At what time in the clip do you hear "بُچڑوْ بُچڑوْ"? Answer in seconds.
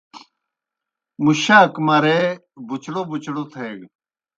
2.67-3.43